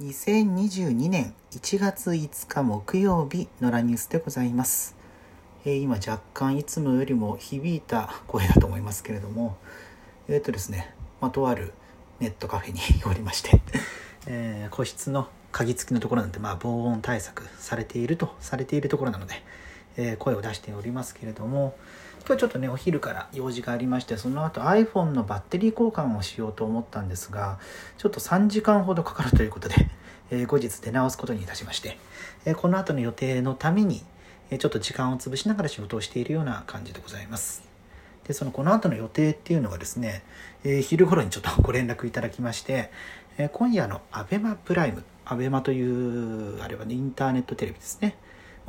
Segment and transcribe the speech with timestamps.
[0.00, 4.96] 2022年1月5日木曜日のラニュースでございます。
[5.66, 9.58] えー今若干いつもよりも響いた声だと思いますけれども、
[10.26, 11.74] えっ、とですね、まあ、とある
[12.18, 13.60] ネットカフェにおりまして、
[14.24, 19.34] えー個室の鍵付きのところなんて、まあ、防音対策されているとされているところなので、
[19.98, 21.76] え声を出しておりますけれども
[22.26, 27.58] 今日ちょっとねお昼から用事がありましてその後 iPhone のバッテリー交換をしようと思ったんですが
[27.98, 29.74] ちょっと3時間ほどかかるということで、
[30.30, 31.98] えー後日出直すことにいたしまして、
[32.44, 34.02] えーこの後の予定のために、
[34.50, 37.62] えーちょっと時間を潰しながら仕事をしているような感じでございます。
[38.26, 40.22] でそのこの後の予定っていうのがですね、
[40.62, 42.90] え昼頃にちょっとご連絡いただきまして、
[43.38, 48.16] え今夜の ABEMA プライム ABEMA というあれはねインターネットテレビですね。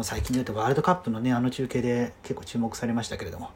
[0.01, 3.51] う最近で言うとワールドカップのねあの中継で結構注目されましたけれども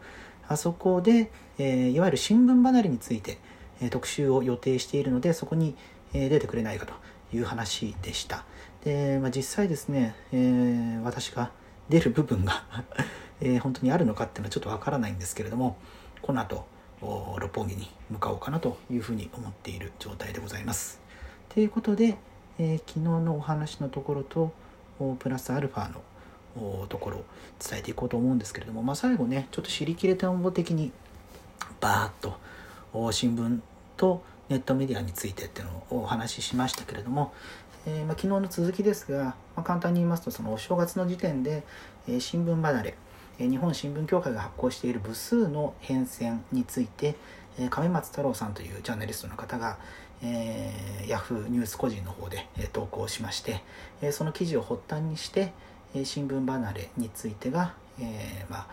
[0.48, 3.40] あそこで、えーいわゆる新聞離れについて、
[3.82, 5.76] えー特集を予定しているのでそこに、
[6.14, 6.94] えー出てくれないかと
[7.36, 8.46] いう話でした。
[8.84, 11.52] で、まあ、実際ですね、えー私が
[11.90, 12.64] 出る部分が、
[13.42, 15.78] え本当にあるのかっていうのはちょっとわからないんですけれども
[16.22, 16.66] この後
[17.02, 21.00] 六本木に向かおうかなというふうに思っている状態でございます。
[21.50, 22.18] ということで、
[22.60, 24.52] えー昨日のお話のところと
[25.20, 26.02] プラスアルファの
[26.90, 27.26] ところを
[27.60, 30.92] 伝えていこうと思うんですけれども、まあ、最後ねちょっと知りきれたん的に
[31.80, 33.60] バーッと新聞
[33.98, 37.34] とネットメディアについてっていうのをお話ししましたけれども、
[37.86, 41.64] えーまあ、昨日の続きですが、まあ、簡単に言いますとそのお正月の時点で、
[42.08, 42.96] えー新聞離れ
[43.40, 47.16] えー日本新聞協会が発行している部数の変遷について、
[47.60, 49.78] え亀松太郎さんというジャーナリストの方が、
[50.22, 53.62] えー、ヤフーニュース個人の方で、え投稿しまして、
[54.02, 55.52] えその記事を発端にして、
[56.04, 58.68] 新聞離れについてが、えーまあ、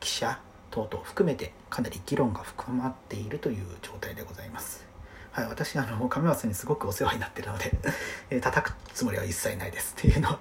[0.00, 0.38] 記者
[0.70, 4.84] 等々含めてかなり議論が深まっているという状態でございます。
[5.32, 7.72] はい、私あの亀松さんにすごくお世話になってるので、
[8.30, 10.38] えー叩くつもりは一切ないですっていうのを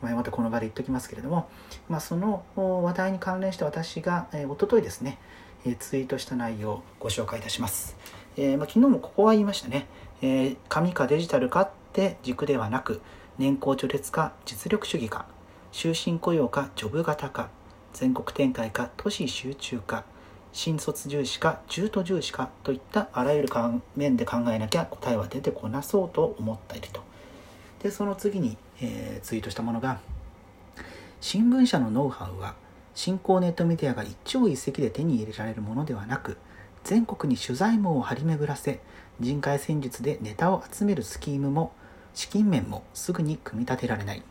[0.00, 1.50] 前 またこの場で言っておきますけれども、
[1.88, 5.18] まあ、その話題に関連して私が、えー、一昨日ですね、
[5.66, 7.96] えーツイートした内容をご紹介いたします。
[8.36, 9.86] えーまあ、昨日もここは言いましたね、
[10.22, 13.02] えー紙かデジタルかって軸ではなく
[13.36, 15.26] 年功序列か実力主義か
[15.72, 17.48] 終身雇用かジョブ型か
[17.92, 20.04] 全国展開か都市集中か
[20.52, 23.48] 新卒重視か中途重視かといったあらゆる
[23.96, 27.02] 面で考えなきゃ答えは出てこなそうと思っていると。
[27.82, 30.00] でその次に、えーツイートしたものが
[31.20, 32.54] 新聞社のノウハウは
[32.94, 36.36] 新興ネットメディアが一朝一夕で手に入れられるものではなく
[36.82, 38.80] 全国に取材網を張り巡らせ
[39.20, 41.72] 人海戦術でネタを集めるスキームも
[42.14, 44.22] 資金面もすぐに組み立てられない。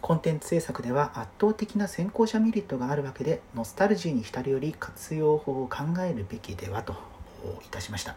[0.00, 6.94] コンテンツ制作では圧倒的な先行者メリットがあるわけでノスタルジーに浸るより活用法を考えるべきではと
[7.64, 8.16] いたしました、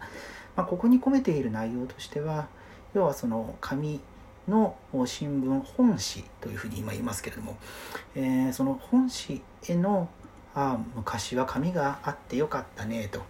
[0.55, 2.47] まあ、ここに込めている内容としては
[2.93, 3.99] 要はその紙
[4.47, 4.75] の
[5.05, 7.57] 新聞本誌というふうに今言いますけれども、
[8.15, 10.09] えーその本誌への
[10.53, 13.21] ああ昔は紙があってよかったねと。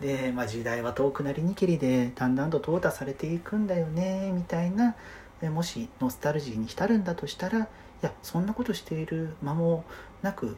[0.00, 4.96] で、まあ、時代は遠くなりにけりでだんだんと淘汰されていくんだよねみたいな。
[5.42, 7.68] もしノスタルジーに浸るんだとしたら
[8.02, 9.84] いやそんなことしている間も
[10.22, 10.56] なく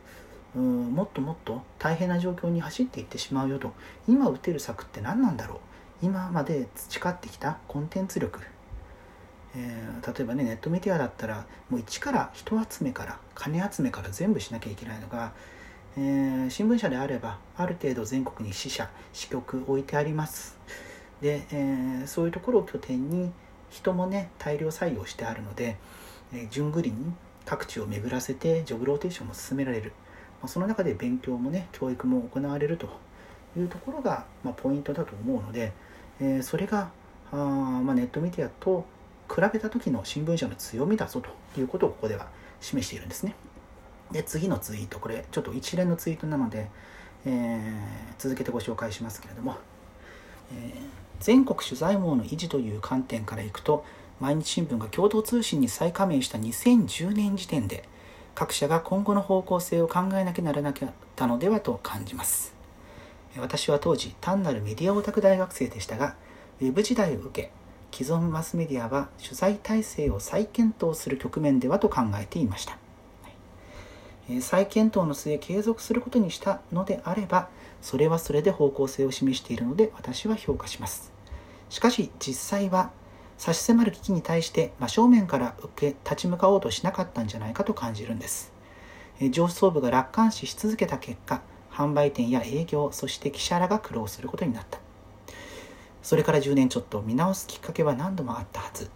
[0.57, 3.73] うんもっともっと大変な状況に走っていってしまうよと。
[4.09, 5.59] 今打てる策って何なんだろう。
[6.07, 8.41] 今まで培ってきたコンテンツ力。
[9.57, 15.33] えー例えばねネットメディアだったらもう一から人集めから金集めから全部しなきゃいけないのが、
[15.97, 20.57] えー新聞社であればある程度全国に支社支局置いてあります。
[21.21, 23.33] で、えーそういうところを拠点に
[23.71, 25.77] 人もね大量採用してあるので、
[26.33, 27.13] えー順繰りに
[27.49, 29.93] 各地を巡らせてジョブローテーションも進められる、
[30.43, 32.89] まあその中で勉強もね教育も行われると
[33.57, 35.73] いうところが、まあ、ポイントだと思うので、
[36.21, 36.91] えーそれが
[37.33, 38.85] あ、まあ、ネットメディアと
[39.35, 42.29] 比べた時の新聞社の強みだぞということをここでは
[42.61, 43.35] 示しているんですね。
[44.13, 46.69] で次のツイートこれちょっと一連のツイートなので、
[47.25, 47.73] えー
[48.19, 49.57] 続けてご紹介しますけれども、
[50.53, 53.85] えー全国取材網の維持という観点からいくと
[54.21, 57.85] 毎日新聞が共同通信に再加盟した2010年時点で
[58.35, 62.55] 各社が今後の方向性を考えなきゃならなかったのではと感じます。
[63.37, 66.17] 私は当時単なるメディアオタク大学生でしたが
[66.61, 67.53] ウェブ時代を受け
[67.97, 72.79] 既存マスメディアは取材体制を再検討する局面ではと考えていました。
[74.41, 77.49] 再検討の末継続することにしたのであれば
[77.81, 81.13] それはそれで方向性を示しているので私は評価します。
[81.71, 82.91] しかし実際は
[83.39, 88.53] 差し迫る危機に対して真正面から受け立ち向かおうとしなかったんじゃないかと感じるんです。
[89.31, 91.41] 上層部が楽観視し続けた結果
[91.71, 94.81] 販売店や営業そして記者らが苦労することになった。
[96.03, 98.91] それから10年ちょっと見直すきっかけは何度もあったはず。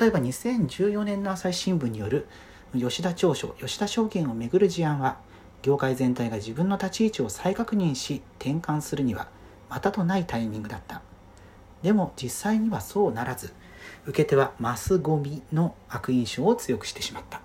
[0.00, 2.28] 例えば2014年の朝日新聞による
[2.78, 5.18] 吉田長所吉田証券をめぐる事案は
[5.62, 9.28] 業界全体が自分の立ち位置を再確認し転換するには
[9.68, 11.02] またとないタイミングだった。
[11.82, 13.52] でも実際にはそうならず
[14.06, 17.40] 受け手はマスゴミの悪印象を強くしてしまった、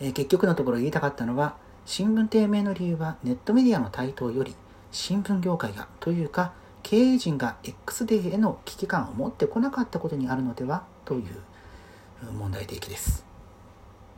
[0.00, 4.54] えー、結局のところ言いたかったのは新聞低迷の理由はネットメディアの台頭より
[4.90, 6.52] 新聞業界がというか
[6.82, 11.24] 経営陣が X デーへの危機感を持ってこなかったことにあるのではという
[12.32, 13.24] 問題提起です。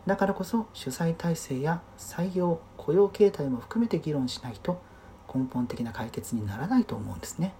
[0.06, 4.82] だからこそ主催体制や採用雇用形態も含めて議論しないと
[5.32, 7.54] 根本的な解決にならないと思うんですね。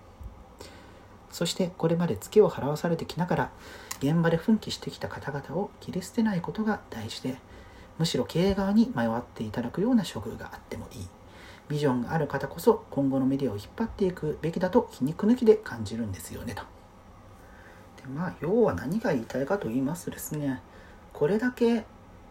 [1.35, 3.51] そしてこれまでツケを払わされてきながら
[3.99, 7.39] 現場で奮起してきた方々を切り捨てないことが大事で
[7.99, 11.09] むしろ経営側に迷っていただくような処遇があってもいい。
[11.69, 16.63] ビジョンがある方こそ今後のメディアを引っ張っていくべきだと皮肉抜きで感じるんですよねと。
[18.01, 20.63] でまあ要は何が言いたいかと言いますとですね
[21.13, 21.85] これだけ、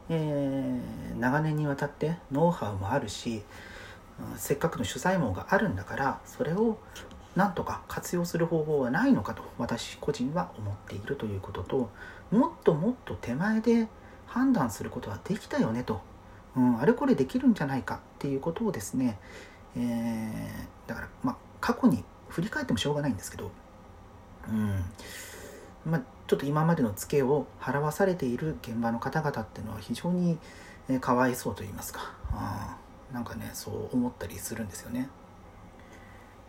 [0.07, 3.43] えー、長年にわたってノウハウもあるし
[4.37, 6.77] せっかくの取材網があるんだからそれを
[7.35, 11.89] なんとか活用する方法はないのかと私個人は思っているということと
[12.31, 13.87] もっともっと手前で
[14.27, 16.01] 判断することはできたよねと、
[16.55, 19.19] うん、あれこれできるんじゃないかっていうことをですね、
[19.75, 23.51] えー、だからまあ過去に振り返ってもしょうがないんですけど、
[24.49, 24.83] うん
[25.85, 30.37] まあ、ちょっと今までのツケを払わされている現場の方々っていうのは非常に
[31.01, 32.77] かわいそうと言いますか、あ
[33.13, 35.09] なんかねそう思ったりするんですよね。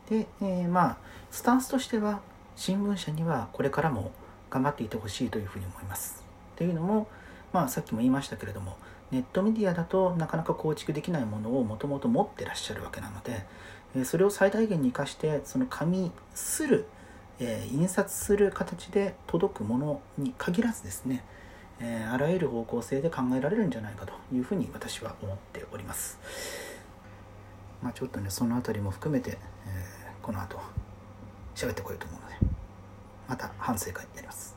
[0.09, 0.97] で、えー、まあ
[1.31, 2.21] スタンスとしては
[2.57, 4.13] 新聞社にはこれからも
[4.51, 6.23] 頑張っていてほしいというふうに思います。
[6.57, 7.09] というのも、
[7.53, 8.77] まあ、さっきも言いましたけれども
[9.11, 13.45] ネットメディアだとなかなか構築できないものをもともと持ってらっしゃるわけなので、
[13.97, 16.87] えそれを最大限に生かしてその紙する、
[17.39, 21.25] え、印刷する形で届くものに限らずですね、
[21.81, 26.19] え、あらゆる方向性で考えられるんじゃないかというふうに私は思っております。
[27.85, 30.59] まあ、ちょっとねその辺りも含めて、えー、この後
[31.55, 32.37] 喋ってこようと思うので
[33.29, 34.54] また反省会やります。